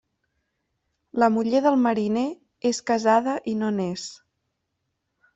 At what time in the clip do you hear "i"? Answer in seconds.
3.53-3.53